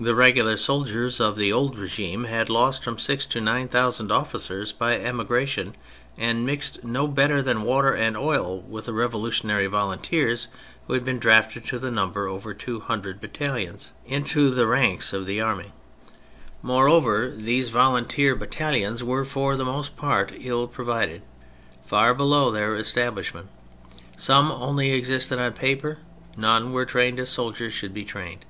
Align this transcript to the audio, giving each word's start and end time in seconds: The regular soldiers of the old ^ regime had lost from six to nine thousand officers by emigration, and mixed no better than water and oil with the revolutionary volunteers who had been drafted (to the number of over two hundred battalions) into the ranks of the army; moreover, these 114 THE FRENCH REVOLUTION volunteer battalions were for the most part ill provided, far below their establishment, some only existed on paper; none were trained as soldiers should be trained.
The 0.00 0.16
regular 0.16 0.56
soldiers 0.56 1.20
of 1.20 1.36
the 1.36 1.52
old 1.52 1.76
^ 1.76 1.80
regime 1.80 2.24
had 2.24 2.50
lost 2.50 2.82
from 2.82 2.98
six 2.98 3.24
to 3.26 3.40
nine 3.40 3.68
thousand 3.68 4.10
officers 4.10 4.72
by 4.72 4.94
emigration, 4.96 5.76
and 6.18 6.44
mixed 6.44 6.82
no 6.82 7.06
better 7.06 7.40
than 7.40 7.62
water 7.62 7.92
and 7.94 8.16
oil 8.16 8.62
with 8.62 8.86
the 8.86 8.92
revolutionary 8.92 9.68
volunteers 9.68 10.48
who 10.88 10.94
had 10.94 11.04
been 11.04 11.20
drafted 11.20 11.64
(to 11.66 11.78
the 11.78 11.92
number 11.92 12.26
of 12.26 12.32
over 12.34 12.52
two 12.52 12.80
hundred 12.80 13.20
battalions) 13.20 13.92
into 14.06 14.50
the 14.50 14.66
ranks 14.66 15.12
of 15.12 15.24
the 15.24 15.40
army; 15.40 15.70
moreover, 16.62 17.30
these 17.30 17.72
114 17.72 18.06
THE 18.10 18.36
FRENCH 18.36 18.58
REVOLUTION 18.58 18.64
volunteer 18.64 18.72
battalions 18.80 19.04
were 19.04 19.24
for 19.24 19.56
the 19.56 19.64
most 19.64 19.94
part 19.96 20.32
ill 20.36 20.66
provided, 20.66 21.22
far 21.86 22.12
below 22.12 22.50
their 22.50 22.74
establishment, 22.74 23.46
some 24.16 24.50
only 24.50 24.90
existed 24.90 25.38
on 25.38 25.52
paper; 25.52 25.98
none 26.36 26.72
were 26.72 26.84
trained 26.84 27.20
as 27.20 27.30
soldiers 27.30 27.72
should 27.72 27.94
be 27.94 28.04
trained. 28.04 28.44